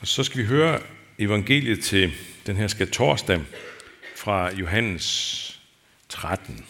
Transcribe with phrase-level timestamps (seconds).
[0.00, 0.80] Og så skal vi høre
[1.18, 2.12] evangeliet til
[2.46, 3.40] den her skal torsdag
[4.16, 5.60] fra Johannes
[6.08, 6.64] 13.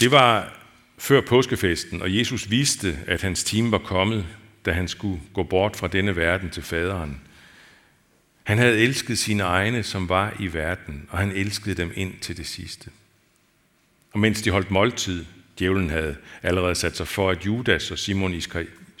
[0.00, 0.58] Det var
[0.98, 4.26] før påskefesten, og Jesus vidste, at hans time var kommet,
[4.64, 7.20] da han skulle gå bort fra denne verden til faderen.
[8.42, 12.36] Han havde elsket sine egne, som var i verden, og han elskede dem ind til
[12.36, 12.90] det sidste.
[14.12, 15.24] Og mens de holdt måltid,
[15.58, 18.34] djævlen havde allerede sat sig for, at Judas og Simon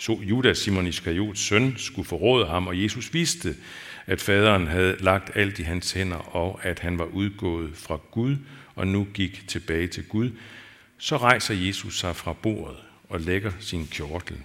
[0.02, 3.56] så Judas, Simon Iskariots søn, skulle forråde ham, og Jesus vidste,
[4.06, 8.36] at faderen havde lagt alt i hans hænder, og at han var udgået fra Gud,
[8.74, 10.30] og nu gik tilbage til Gud,
[10.98, 12.76] så rejser Jesus sig fra bordet
[13.08, 14.36] og lægger sin kjortel,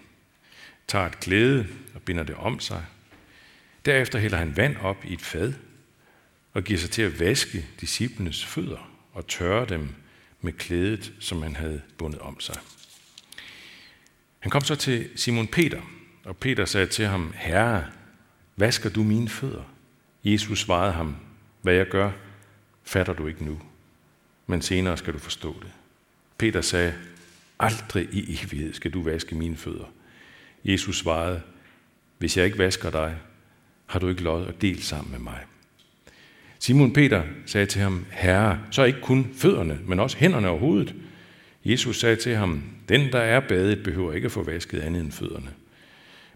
[0.88, 2.84] tager et klæde og binder det om sig.
[3.86, 5.54] Derefter hælder han vand op i et fad
[6.54, 9.90] og giver sig til at vaske disciplenes fødder og tørre dem
[10.42, 12.56] med klædet, som han havde bundet om sig.
[14.48, 15.82] Han kom så til Simon Peter,
[16.26, 17.84] og Peter sagde til ham, Herre,
[18.56, 19.64] vasker du mine fødder?
[20.24, 21.16] Jesus svarede ham,
[21.62, 22.12] hvad jeg gør,
[22.84, 23.60] fatter du ikke nu,
[24.46, 25.72] men senere skal du forstå det.
[26.38, 26.94] Peter sagde,
[27.60, 29.92] aldrig i evighed skal du vaske mine fødder.
[30.66, 31.42] Jesus svarede,
[32.18, 33.18] hvis jeg ikke vasker dig,
[33.86, 35.40] har du ikke lod at dele sammen med mig.
[36.60, 40.96] Simon Peter sagde til ham, Herre, så ikke kun fødderne, men også hænderne og hovedet.
[41.68, 45.12] Jesus sagde til ham, den der er badet behøver ikke at få vasket andet end
[45.12, 45.54] fødderne,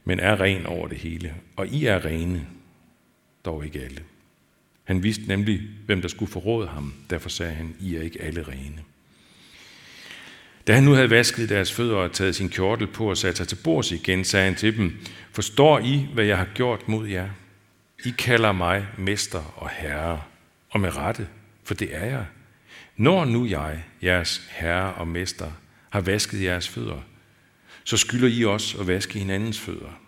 [0.04, 2.48] men er ren over det hele, og I er rene,
[3.46, 4.04] dog ikke alle.
[4.84, 8.44] Han vidste nemlig, hvem der skulle forråde ham, derfor sagde han, I er ikke alle
[8.48, 8.84] rene.
[10.68, 13.48] Da han nu havde vasket deres fødder og taget sin kjortel på og sat sig
[13.48, 14.98] til bords igen, sagde han til dem,
[15.32, 17.30] Forstår I, hvad jeg har gjort mod jer?
[18.06, 20.22] I kalder mig mester og herre,
[20.70, 21.28] og med rette,
[21.64, 22.26] for det er jeg.
[23.02, 25.52] Når nu jeg, jeres herre og mester,
[25.89, 27.02] har vasket jeres fødder,
[27.83, 29.99] så skylder I også at vaske hinandens fødder.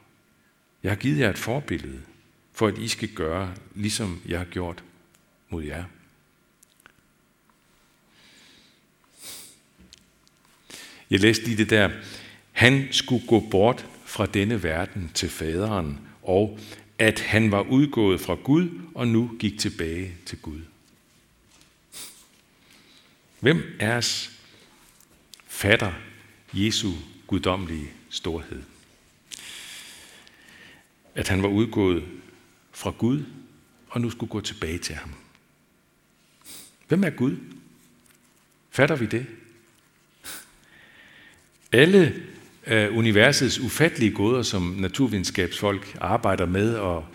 [0.84, 2.02] Jeg har givet jer et forbillede,
[2.52, 4.84] for at I skal gøre, ligesom jeg har gjort
[5.50, 5.84] mod jer.
[11.10, 11.90] Jeg læste lige det der.
[12.52, 16.60] Han skulle gå bort fra denne verden til faderen, og
[17.00, 20.62] at han var udgået fra Gud og nu gik tilbage til Gud.
[23.44, 24.32] Hvem er os
[25.48, 25.94] fatter
[26.54, 26.92] Jesu
[27.28, 28.64] guddommelige storhed?
[31.16, 32.04] At han var udgået
[32.72, 33.24] fra Gud
[33.90, 35.14] og nu skulle gå tilbage til ham.
[36.88, 37.38] Hvem er Gud?
[38.72, 39.26] Fatter vi det?
[41.72, 42.24] Alle
[42.68, 47.06] øh, universets ufattelige gåder, som naturvidenskabsfolk arbejder med og,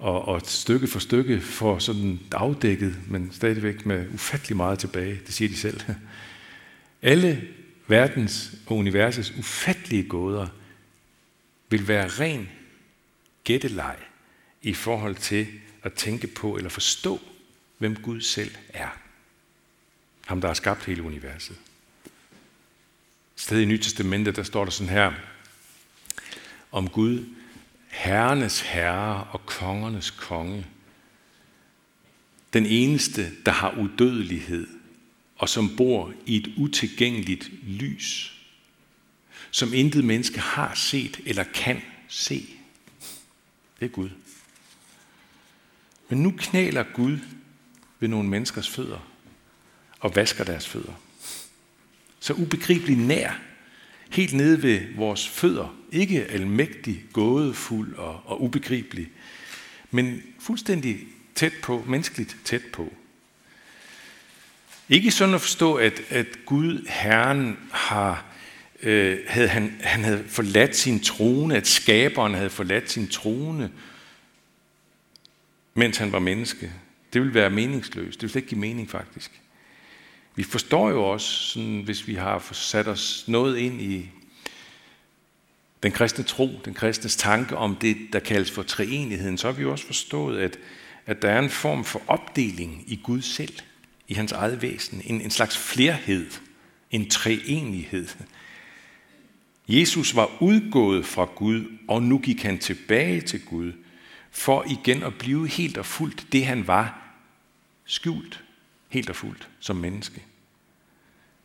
[0.00, 5.34] og, og stykke for stykke får sådan afdækket, men stadigvæk med ufattelig meget tilbage, det
[5.34, 5.80] siger de selv.
[7.02, 7.48] Alle
[7.86, 10.46] verdens og universets ufattelige gåder
[11.68, 12.48] vil være ren
[13.44, 13.96] gætteleg
[14.62, 15.46] i forhold til
[15.82, 17.20] at tænke på eller forstå,
[17.78, 18.88] hvem Gud selv er.
[20.26, 21.56] Ham, der har skabt hele universet
[23.40, 25.12] sted i Nyt Testamentet, der står der sådan her,
[26.72, 27.24] om Gud,
[27.90, 30.66] herrenes herre og kongernes konge.
[32.52, 34.66] Den eneste, der har udødelighed,
[35.36, 38.36] og som bor i et utilgængeligt lys,
[39.50, 42.46] som intet menneske har set eller kan se.
[43.80, 44.10] Det er Gud.
[46.08, 47.18] Men nu knæler Gud
[48.00, 49.08] ved nogle menneskers fødder
[50.00, 50.94] og vasker deres fødder
[52.20, 53.32] så ubegribeligt nær,
[54.10, 55.76] helt nede ved vores fødder.
[55.92, 59.10] Ikke almægtig, gådefuld og, og ubegribelig,
[59.90, 61.00] men fuldstændig
[61.34, 62.92] tæt på, menneskeligt tæt på.
[64.88, 68.24] Ikke sådan at forstå, at, at Gud, Herren, har,
[68.82, 73.70] øh, havde, han, han havde forladt sin trone, at skaberen havde forladt sin trone,
[75.74, 76.72] mens han var menneske.
[77.12, 78.20] Det ville være meningsløst.
[78.20, 79.40] Det ville ikke give mening, faktisk.
[80.36, 84.10] Vi forstår jo også, sådan, hvis vi har sat os noget ind i
[85.82, 89.62] den kristne tro, den kristnes tanke om det, der kaldes for treenigheden, så har vi
[89.62, 90.58] jo også forstået, at,
[91.06, 93.52] at der er en form for opdeling i Gud selv,
[94.08, 96.30] i hans eget væsen, en, en slags flerhed,
[96.90, 98.08] en treenighed.
[99.68, 103.72] Jesus var udgået fra Gud, og nu gik han tilbage til Gud,
[104.30, 107.16] for igen at blive helt og fuldt det, han var,
[107.84, 108.44] skjult
[108.90, 110.24] helt og fuldt som menneske.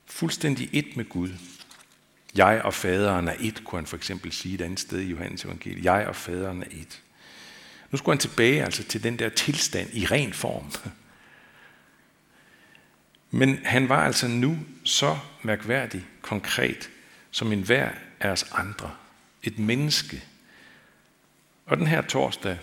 [0.06, 1.30] Fuldstændig et med Gud.
[2.36, 5.46] Jeg og faderen er et, kunne han for eksempel sige et andet sted i Johannes
[5.46, 5.86] evangeliet.
[5.86, 7.02] Jeg og faderen er et.
[7.92, 10.72] Nu skulle han tilbage altså til den der tilstand i ren form.
[13.32, 16.90] Men han var altså nu så mærkværdig, konkret,
[17.32, 18.92] som en hver af os andre.
[19.44, 20.24] Et menneske.
[21.66, 22.58] Og den her torsdag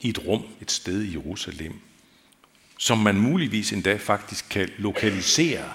[0.00, 1.80] i et rum, et sted i Jerusalem,
[2.82, 5.72] som man muligvis endda faktisk kan lokalisere.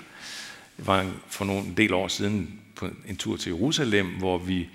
[0.78, 4.70] Det var for nogle del år siden på en tur til Jerusalem, hvor vi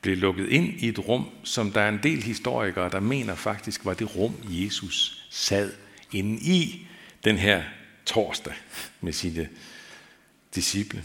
[0.00, 3.84] blev lukket ind i et rum, som der er en del historikere, der mener faktisk
[3.84, 5.72] var det rum, Jesus sad
[6.12, 6.86] inde i
[7.24, 7.62] den her
[8.06, 8.54] torsdag
[9.00, 9.48] med sine
[10.54, 11.04] disciple.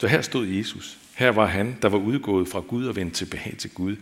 [0.00, 0.98] Så her stod Jesus.
[1.14, 3.96] Her var han, der var udgået fra Gud og vendt tilbage til Gud.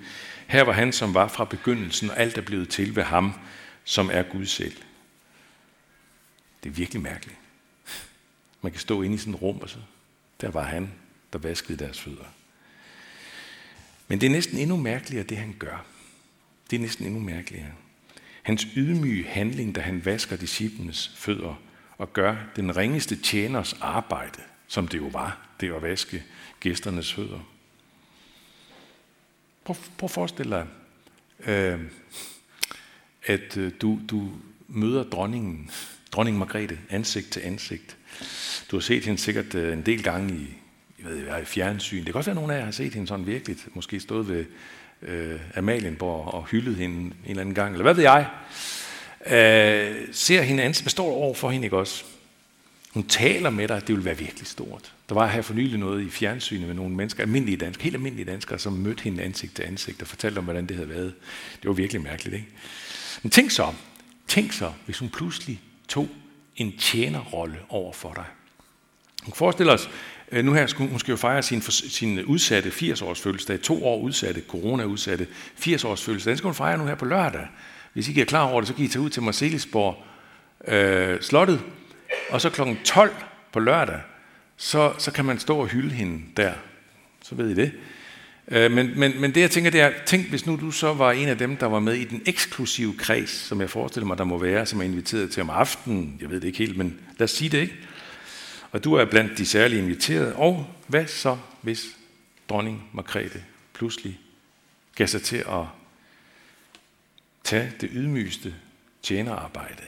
[0.47, 3.33] Her var han, som var fra begyndelsen, og alt er blevet til ved ham,
[3.85, 4.77] som er Gud selv.
[6.63, 7.39] Det er virkelig mærkeligt.
[8.63, 9.79] Man kan stå inde i sådan et rum, og så
[10.41, 10.93] der var han,
[11.33, 12.25] der vaskede deres fødder.
[14.09, 15.85] Men det er næsten endnu mærkeligere, det han gør.
[16.71, 17.73] Det er næsten endnu mærkeligere.
[18.43, 21.55] Hans ydmyge handling, da han vasker disciplenes fødder
[21.99, 26.23] og gør den ringeste tjeners arbejde, som det jo var, det at vaske
[26.61, 27.41] gæsternes fødder.
[29.65, 30.67] Prøv, prøv at forestille dig,
[31.49, 31.81] øh,
[33.23, 34.33] at øh, du, du
[34.69, 35.71] møder dronningen,
[36.13, 37.97] dronning Margrethe, ansigt til ansigt.
[38.71, 40.47] Du har set hende sikkert øh, en del gange i,
[41.03, 41.99] jeg ved, i fjernsyn.
[41.99, 44.29] Det kan også være, at nogen af jer har set hende sådan virkelig, måske stået
[44.29, 44.45] ved
[45.03, 48.27] øh, Amalienborg og hyldet hende en eller anden gang, eller hvad ved jeg.
[49.27, 52.05] Øh, ser hende ansigt, står over for hende, ikke også?
[52.91, 54.93] Hun taler med dig, det vil være virkelig stort.
[55.09, 58.31] Der var her for nylig noget i fjernsynet med nogle mennesker, almindelige danskere, helt almindelige
[58.31, 61.15] danskere, som mødte hende ansigt til ansigt og fortalte om, hvordan det havde været.
[61.63, 62.49] Det var virkelig mærkeligt, ikke?
[63.23, 63.73] Men tænk så,
[64.29, 65.61] tænk så, hvis hun pludselig
[65.91, 66.09] tog
[66.57, 68.25] en tjenerrolle over for dig.
[69.25, 69.91] Hun forestiller os,
[70.33, 74.01] øh, nu her skulle hun skal jo fejre sin, sin udsatte 80-års fødselsdag, to år
[74.01, 75.27] udsatte, corona-udsatte
[75.61, 76.31] 80-års fødselsdag.
[76.31, 77.47] Den skal hun fejre nu her på lørdag.
[77.93, 80.05] Hvis I ikke er klar over det, så kan I tage ud til Marcelisborg
[80.69, 81.61] øh, slottet,
[82.31, 82.61] og så kl.
[82.85, 83.15] 12
[83.53, 84.01] på lørdag,
[84.57, 86.53] så, så kan man stå og hylde hende der.
[87.23, 87.73] Så ved I det.
[88.51, 91.13] Øh, men, men, men det jeg tænker, det er, tænk hvis nu du så var
[91.13, 94.25] en af dem, der var med i den eksklusive kreds, som jeg forestiller mig, der
[94.25, 96.19] må være, som er inviteret til om aftenen.
[96.21, 97.75] Jeg ved det ikke helt, men lad os sige det, ikke?
[98.73, 100.37] Og du er blandt de særlige inviterede.
[100.37, 101.87] Og hvad så, hvis
[102.49, 104.21] dronning Margrethe pludselig
[104.97, 105.65] gav sig til at
[107.45, 108.55] tage det ydmygste
[109.03, 109.83] tjenerarbejde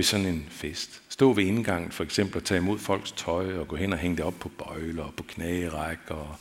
[0.00, 1.02] ved sådan en fest.
[1.08, 4.16] Stå ved indgangen for eksempel og tage imod folks tøj og gå hen og hænge
[4.16, 6.36] det op på bøjler og på knagerækker og,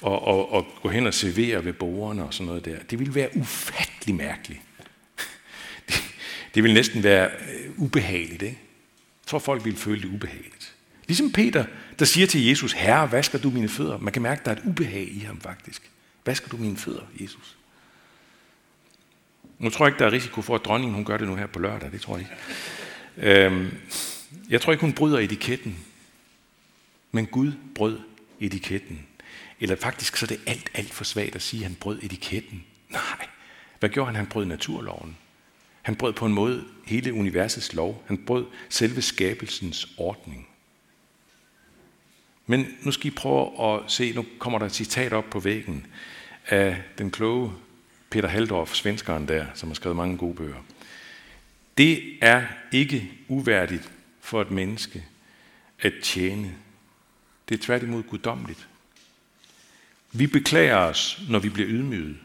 [0.00, 2.76] og, og, og gå hen og servere ved bordene og sådan noget der.
[2.90, 4.60] Det ville være ufattelig mærkeligt.
[5.88, 6.02] Det,
[6.54, 8.42] det ville næsten være øh, ubehageligt.
[8.42, 8.58] Ikke?
[9.22, 10.74] Jeg tror, folk ville føle det ubehageligt.
[11.06, 11.64] Ligesom Peter,
[11.98, 13.98] der siger til Jesus, Herre, vasker du mine fødder?
[13.98, 15.90] Man kan mærke, at der er et ubehag i ham faktisk.
[16.26, 17.56] Vasker du mine fødder, Jesus?
[19.58, 21.46] Nu tror jeg ikke, der er risiko for, at dronningen hun gør det nu her
[21.46, 21.92] på lørdag.
[21.92, 22.34] Det tror jeg ikke.
[23.18, 23.76] Øhm,
[24.48, 25.84] jeg tror ikke, hun bryder etiketten.
[27.12, 28.00] Men Gud brød
[28.40, 29.06] etiketten.
[29.60, 32.64] Eller faktisk så er det alt, alt for svagt at sige, at han brød etiketten.
[32.90, 33.26] Nej.
[33.78, 34.16] Hvad gjorde han?
[34.16, 35.16] Han brød naturloven.
[35.82, 38.04] Han brød på en måde hele universets lov.
[38.06, 40.48] Han brød selve skabelsens ordning.
[42.46, 45.86] Men nu skal I prøve at se, nu kommer der et citat op på væggen
[46.46, 47.52] af den kloge
[48.10, 50.62] Peter Haldorf, svenskeren der, som har skrevet mange gode bøger.
[51.78, 55.04] Det er ikke uværdigt for et menneske
[55.78, 56.54] at tjene.
[57.48, 58.68] Det er tværtimod guddommeligt.
[60.12, 62.18] Vi beklager os, når vi bliver ydmyget.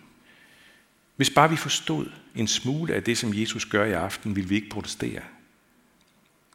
[1.15, 4.55] Hvis bare vi forstod en smule af det, som Jesus gør i aften, vil vi
[4.55, 5.21] ikke protestere.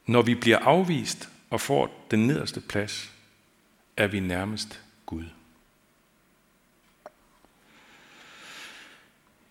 [0.07, 3.12] Når vi bliver afvist og får den nederste plads,
[3.97, 5.25] er vi nærmest Gud.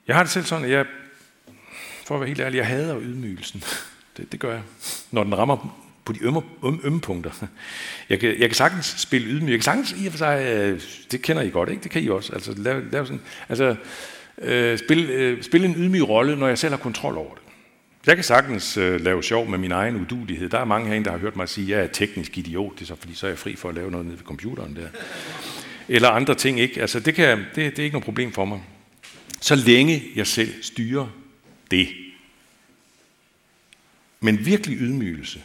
[0.08, 0.86] Jeg har det selv sådan, at jeg,
[2.08, 3.64] for at være helt ærlig, jeg hader ydmygelsen.
[4.18, 4.62] Det, det gør jeg,
[5.12, 7.32] når den rammer på de ømme, ømme, ømme punkter.
[8.10, 9.50] Jeg kan, jeg kan sagtens spille ydmyg.
[9.50, 11.84] Jeg kan sagtens i og for sig, øh, det kender I godt, ikke?
[11.84, 12.34] Det kan I også.
[12.34, 13.76] Altså, lave, lave sådan, altså
[14.38, 17.44] øh, spille, øh, spille en ydmyg rolle, når jeg selv har kontrol over det.
[18.08, 20.50] Jeg kan sagtens øh, lave sjov med min egen udulighed.
[20.50, 22.82] Der er mange herinde, der har hørt mig sige, at jeg er teknisk idiot, det
[22.82, 24.88] er så, fordi så er jeg fri for at lave noget nede ved computeren der.
[25.88, 26.82] Eller andre ting, ikke?
[26.82, 28.64] Altså, det, kan, det, det er ikke noget problem for mig.
[29.42, 31.08] Så længe jeg selv styrer
[31.72, 31.88] det.
[34.20, 35.44] Men virkelig ydmygelse,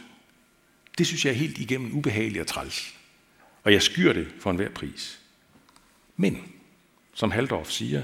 [0.97, 2.93] det synes jeg er helt igennem ubehageligt og træls.
[3.63, 5.19] Og jeg skyr det for enhver pris.
[6.17, 6.53] Men,
[7.13, 8.03] som Haldorf siger,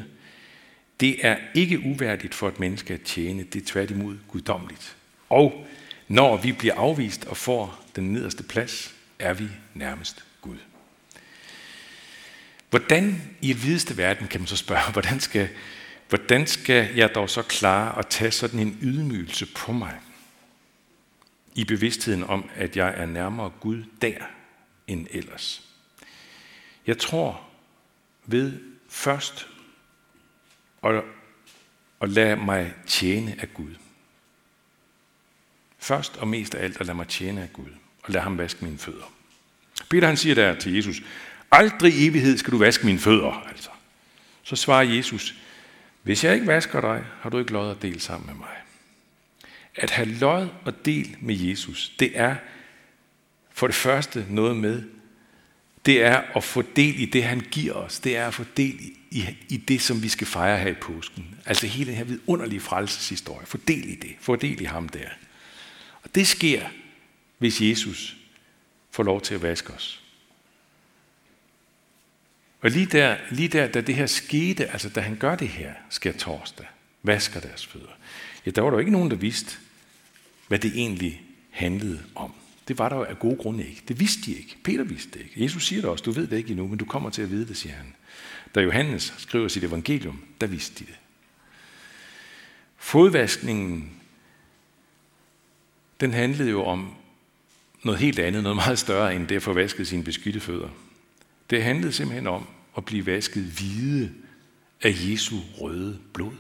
[1.00, 4.98] det er ikke uværdigt for et menneske at tjene, det er tværtimod guddommeligt.
[5.30, 5.68] Og
[6.08, 10.58] når vi bliver afvist og får den nederste plads, er vi nærmest Gud.
[12.70, 15.50] Hvordan i et videste verden, kan man så spørge, hvordan skal,
[16.10, 20.00] hvordan skal jeg dog så klare at tage sådan en ydmygelse på mig?
[21.56, 24.18] I bevidstheden om, at jeg er nærmere Gud der
[24.88, 25.70] end ellers.
[26.88, 27.42] Jeg tror
[28.26, 29.48] ved først
[30.84, 31.04] at,
[32.02, 33.76] at lade mig tjene af Gud.
[35.80, 37.70] Først og mest af alt at lade mig tjene af Gud,
[38.04, 39.14] og lade ham vaske mine fødder.
[39.90, 41.02] Peter han siger der til Jesus,
[41.52, 43.32] aldrig i evighed skal du vaske mine fødder.
[43.32, 43.70] Altså.
[44.44, 45.36] Så svarer Jesus,
[46.04, 48.56] hvis jeg ikke vasker dig, har du ikke lod at dele sammen med mig.
[49.76, 52.36] At have lod og del med Jesus, det er
[53.50, 54.84] for det første noget med,
[55.86, 58.00] det er at få del i det, han giver os.
[58.00, 61.36] Det er at få del i, i det, som vi skal fejre her i påsken.
[61.46, 63.46] Altså hele den her vidunderlige frelseshistorie.
[63.46, 64.16] Få del i det.
[64.20, 65.10] Få del i ham der.
[66.04, 66.66] Og det sker,
[67.38, 68.16] hvis Jesus
[68.92, 70.04] får lov til at vaske os.
[72.62, 75.74] Og lige der, lige der, da det her skete, altså da han gør det her,
[75.90, 76.66] sker torsdag,
[77.04, 77.92] vasker deres fødder,
[78.46, 79.58] ja, der var der ikke nogen, der vidste,
[80.48, 82.34] hvad det egentlig handlede om.
[82.68, 83.84] Det var der jo af gode grunde ikke.
[83.88, 84.58] Det vidste de ikke.
[84.64, 85.44] Peter vidste det ikke.
[85.44, 87.48] Jesus siger det også, du ved det ikke endnu, men du kommer til at vide
[87.48, 87.96] det, siger han.
[88.56, 90.96] Da Johannes skriver sit evangelium, der vidste de det.
[92.78, 93.92] Fodvaskningen,
[96.00, 96.94] den handlede jo om
[97.84, 100.70] noget helt andet, noget meget større end det at få vasket sine beskidte fødder.
[101.50, 104.12] Det handlede simpelthen om at blive vasket hvide
[104.82, 106.34] af Jesu røde blod.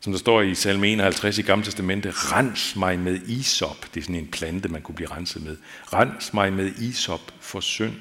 [0.00, 3.94] Som der står i salme 51 i Gamle Testamente, rens mig med isop.
[3.94, 5.56] Det er sådan en plante, man kunne blive renset med.
[5.92, 7.94] Rens mig med isop for synd.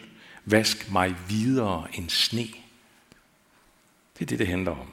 [0.45, 2.47] Vask mig videre end sne.
[4.13, 4.91] Det er det, det handler om.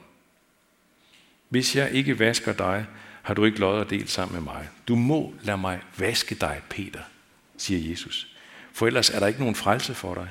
[1.49, 2.85] Hvis jeg ikke vasker dig,
[3.21, 4.69] har du ikke lod at dele sammen med mig.
[4.87, 7.01] Du må lade mig vaske dig, Peter,
[7.57, 8.28] siger Jesus.
[8.79, 10.29] For ellers er der ikke nogen frelse for dig.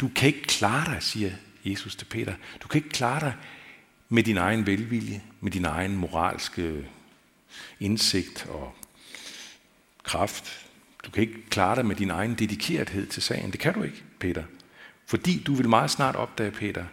[0.00, 1.30] Du kan ikke klare dig, siger
[1.64, 2.34] Jesus til Peter.
[2.62, 3.34] Du kan ikke klare dig
[4.08, 6.88] med din egen velvilje, med din egen moralske
[7.80, 8.74] indsigt og
[10.02, 10.68] kraft.
[11.04, 13.52] Du kan ikke klare dig med din egen dedikerethed til sagen.
[13.52, 14.44] Det kan du ikke, Peter.
[15.06, 16.84] Fordi du vil meget snart opdage, Peter,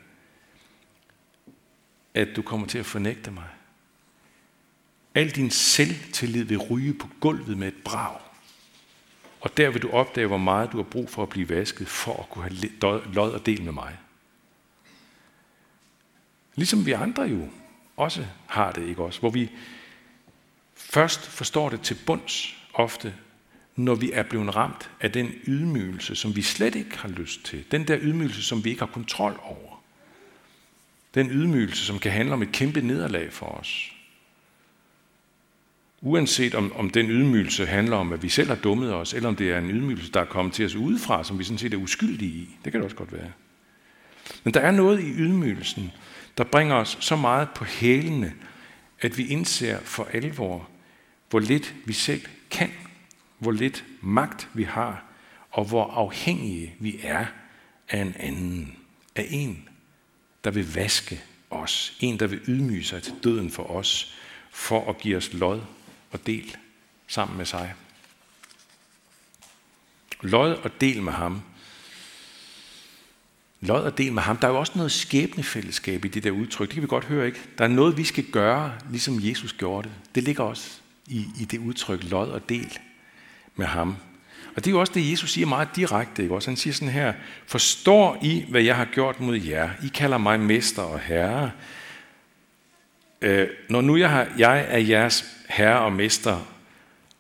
[2.14, 3.50] at du kommer til at fornægte mig.
[5.16, 8.25] Al din selvtillid vil ryge på gulvet med et brag.
[9.46, 12.20] Og der vil du opdage, hvor meget du har brug for at blive vasket, for
[12.20, 13.98] at kunne have lod og del med mig.
[16.56, 17.48] Ligesom vi andre jo
[17.98, 19.20] også har det, ikke også?
[19.20, 19.52] Hvor vi
[20.76, 23.16] først forstår det til bunds ofte,
[23.76, 27.72] når vi er blevet ramt af den ydmygelse, som vi slet ikke har lyst til.
[27.72, 29.84] Den der ydmygelse, som vi ikke har kontrol over.
[31.16, 33.95] Den ydmygelse, som kan handle om et kæmpe nederlag for os.
[36.06, 39.36] Uanset om, om den ydmygelse handler om, at vi selv har dummet os, eller om
[39.36, 41.78] det er en ydmygelse, der er kommet til os udefra, som vi sådan set er
[41.78, 42.50] uskyldige i.
[42.64, 43.32] Det kan det også godt være.
[44.44, 45.92] Men der er noget i ydmygelsen,
[46.38, 48.34] der bringer os så meget på hælene,
[49.02, 50.70] at vi indser for alvor,
[51.30, 52.22] hvor lidt vi selv
[52.52, 52.72] kan,
[53.40, 55.04] hvor lidt magt vi har,
[55.52, 57.26] og hvor afhængige vi er
[57.90, 58.76] af en anden,
[59.16, 59.70] af en,
[60.44, 64.16] der vil vaske os, en, der vil ydmyge sig til døden for os,
[64.52, 65.62] for at give os lod
[66.16, 66.58] og del
[67.08, 67.74] sammen med sig.
[70.22, 71.42] Lod og del med ham,
[73.62, 74.38] lod og del med ham.
[74.38, 76.68] Der er jo også noget skæbnefællesskab i det der udtryk.
[76.68, 77.40] Det kan vi godt høre, ikke?
[77.58, 80.16] Der er noget, vi skal gøre, ligesom Jesus gjorde det.
[80.16, 82.80] Det ligger også i, i det udtryk, lod og del
[83.56, 83.98] med ham.
[84.56, 86.24] Og det er jo også det, Jesus siger meget direkte.
[86.24, 86.36] Ikke?
[86.36, 87.14] Også han siger sådan her,
[87.46, 89.70] forstår I, hvad jeg har gjort mod jer?
[89.84, 91.52] I kalder mig mester og herre.
[93.22, 96.52] Øh, når nu jeg, har, jeg er jeres herre og mester,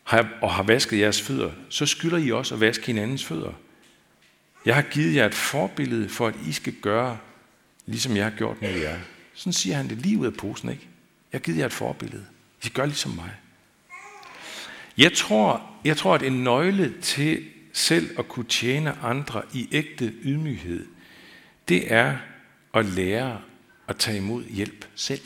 [0.04, 3.54] har, og har vasket jeres fødder, så skylder I også at vaske hinandens fødder.
[4.66, 7.18] Jeg har givet jer et forbillede for, at I skal gøre,
[7.86, 8.98] ligesom jeg har gjort med jer.
[9.34, 10.88] Sådan siger han det lige ud af posen, ikke?
[11.34, 12.26] Jeg har givet jer et forbillede.
[12.66, 13.32] I gør ligesom mig.
[14.98, 20.14] Jeg tror, jeg tror, at en nøgle til selv at kunne tjene andre i ægte
[20.24, 20.86] ydmyghed,
[21.68, 22.18] det er
[22.74, 23.42] at lære
[23.88, 25.26] at tage imod hjælp selv.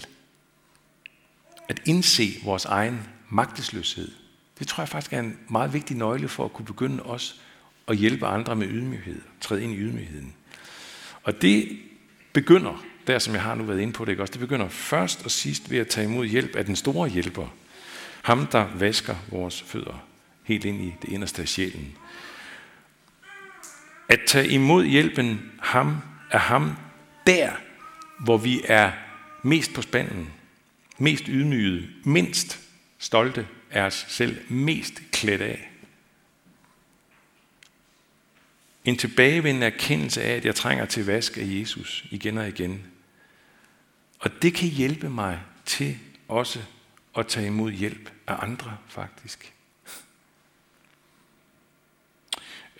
[1.69, 4.11] At indse vores egen magtesløshed.
[4.59, 7.33] Det tror jeg faktisk er en meget vigtig nøgle for at kunne begynde også
[7.87, 10.33] at hjælpe andre med ydmyghed, træde ind i ydmygheden.
[11.23, 11.79] Og det
[12.33, 14.31] begynder, der som jeg har nu været inde på det, ikke også?
[14.31, 17.47] det begynder først og sidst ved at tage imod hjælp af den store hjælper.
[18.21, 20.05] Ham, der vasker vores fødder
[20.43, 21.97] helt ind i det inderste af sjælen.
[24.09, 25.97] At tage imod hjælpen ham,
[26.31, 26.75] er ham
[27.27, 27.51] der,
[28.19, 28.91] hvor vi er
[29.43, 30.29] mest på spanden,
[30.99, 32.59] mest ydmygede, mindst
[32.97, 35.69] stolte af os selv, mest klædt af.
[38.85, 42.85] En tilbagevendende erkendelse af, at jeg trænger til vask af Jesus igen og igen.
[44.19, 46.59] Og det kan hjælpe mig til også
[47.17, 49.53] at tage imod hjælp af andre, faktisk.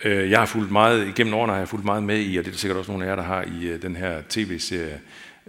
[0.04, 2.50] Øh, jeg har fulgt meget, igennem årene har jeg fulgt meget med i, og det
[2.50, 5.00] er der sikkert også nogle af jer, der har i øh, den her tv-serie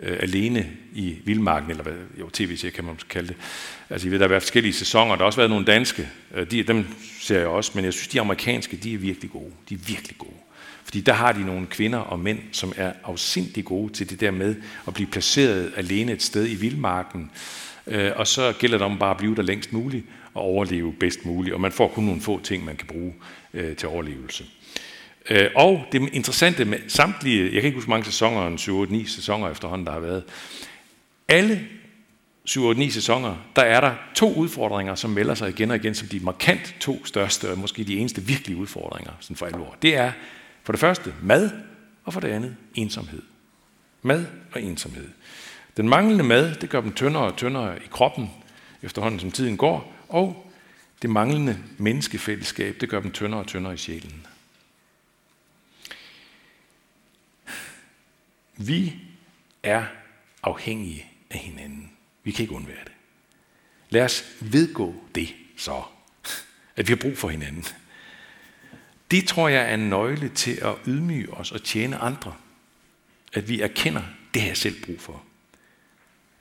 [0.01, 3.35] øh, alene i Vildmarken, eller hvad, jo, tv-serie kan man kalde det.
[3.89, 6.51] Altså, I ved, der har været forskellige sæsoner, der har også været nogle danske, øh,
[6.51, 6.85] de, dem
[7.21, 9.51] ser jeg også, men jeg synes, de amerikanske, de er virkelig gode.
[9.69, 10.35] De er virkelig gode.
[10.83, 14.31] Fordi der har de nogle kvinder og mænd, som er afsindig gode til det der
[14.31, 14.55] med
[14.87, 17.31] at blive placeret alene et sted i vildmarken,
[17.87, 21.25] øh, og så gælder det om bare at blive der længst muligt og overleve bedst
[21.25, 23.13] muligt, og man får kun nogle få ting, man kan bruge
[23.53, 24.45] øh, til overlevelse.
[25.29, 29.49] Øh, og det interessante med samtlige, jeg kan ikke huske mange sæsoner, en 7-8-9 sæsoner
[29.49, 30.23] efterhånden, der har været,
[31.27, 31.67] alle
[32.49, 36.19] 7-8-9 sæsoner, der er der to udfordringer, som melder sig igen og igen, som de
[36.19, 39.75] markant to største, og måske de eneste virkelige udfordringer sådan for alvor.
[39.81, 40.11] Det er
[40.63, 41.49] for det første mad,
[42.03, 43.21] og for det andet ensomhed.
[44.01, 45.07] Mad og ensomhed.
[45.77, 48.29] Den manglende mad, det gør dem tyndere og tyndere i kroppen,
[48.83, 50.51] efterhånden som tiden går, og
[51.01, 54.25] det manglende menneskefællesskab, det gør dem tyndere og tyndere i sjælen.
[58.67, 58.93] Vi
[59.63, 59.85] er
[60.43, 61.91] afhængige af hinanden.
[62.23, 62.91] Vi kan ikke undvære det.
[63.89, 65.83] Lad os vedgå det så,
[66.75, 67.65] at vi har brug for hinanden.
[69.11, 72.35] Det tror jeg er en nøgle til at ydmyge os og tjene andre.
[73.33, 74.01] At vi erkender,
[74.33, 75.23] det har jeg selv brug for.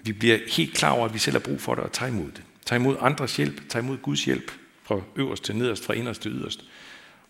[0.03, 2.31] Vi bliver helt klar over, at vi selv har brug for det og tager imod
[2.33, 2.43] det.
[2.67, 6.31] Tag imod andres hjælp, tag imod Guds hjælp fra øverst til nederst, fra inderst til
[6.31, 6.65] yderst.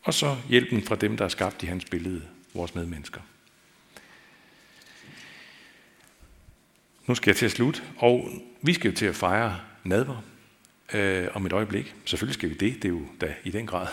[0.03, 2.23] Og så hjælpen fra dem, der er skabt i hans billede,
[2.55, 3.21] vores medmennesker.
[7.11, 8.29] Nu skal jeg til at slutte, og
[8.63, 10.23] vi skal jo til at fejre nadver
[10.93, 11.95] øh, om et øjeblik.
[12.05, 13.87] Selvfølgelig skal vi det, det er jo da i den grad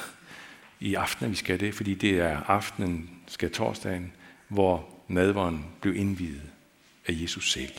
[0.79, 4.11] i aften, vi skal det, fordi det er aftenen, skal torsdagen,
[4.47, 6.41] hvor nadveren blev indvidet
[7.07, 7.71] af Jesus selv.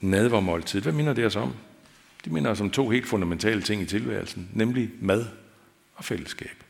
[0.00, 1.54] Nadvermåltid, hvad minder det os om?
[2.24, 5.26] Det minder os om to helt fundamentale ting i tilværelsen, nemlig mad
[5.94, 6.64] og fællesskab.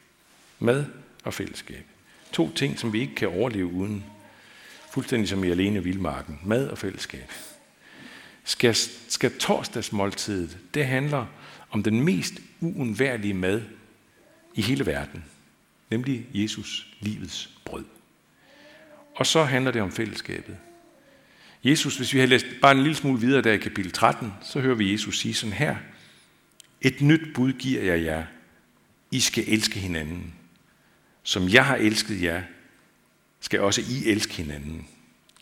[0.58, 0.84] Mad
[1.24, 1.84] og fællesskab.
[2.32, 4.04] To ting, som vi ikke kan overleve uden.
[4.90, 6.40] Fuldstændig som i alene vildmarken.
[6.44, 7.30] Mad og fællesskab.
[8.44, 8.76] Skal,
[9.08, 11.26] skal torsdagsmåltidet, det handler
[11.70, 13.62] om den mest uundværlige mad
[14.54, 15.24] i hele verden
[15.94, 17.84] nemlig Jesus, livets brød.
[19.14, 20.56] Og så handler det om fællesskabet.
[21.64, 24.60] Jesus, hvis vi har læst bare en lille smule videre der i kapitel 13, så
[24.60, 25.76] hører vi Jesus sige sådan her.
[26.80, 28.24] Et nyt bud giver jeg jer.
[29.10, 30.34] I skal elske hinanden.
[31.22, 32.42] Som jeg har elsket jer,
[33.40, 34.88] skal også I elske hinanden.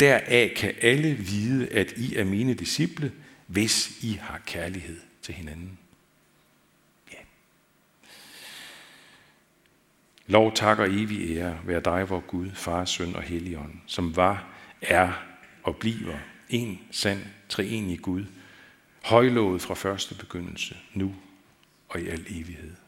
[0.02, 3.12] Deraf kan alle vide, at I er mine disciple,
[3.46, 5.78] hvis I har kærlighed til hinanden.
[7.12, 7.18] Ja.
[10.26, 14.46] Lov, tak og evig ære være dig, vor Gud, Far, Søn og Helligånd, som var,
[14.80, 15.12] er
[15.62, 18.24] og bliver en sand, treenig Gud,
[19.02, 21.14] højlovet fra første begyndelse, nu
[21.88, 22.81] og i al evighed.